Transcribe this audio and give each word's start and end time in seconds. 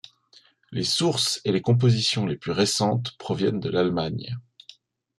Les 0.71 0.83
sources 0.83 1.39
et 1.45 1.51
les 1.51 1.61
compositions 1.61 2.25
les 2.25 2.35
plus 2.35 2.49
récentes 2.53 3.15
proviennent 3.19 3.59
de 3.59 3.69
l'Allemagne. 3.69 4.35